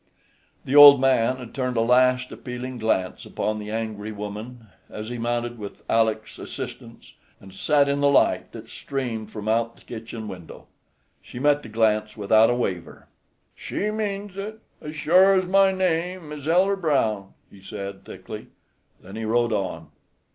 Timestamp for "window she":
10.27-11.37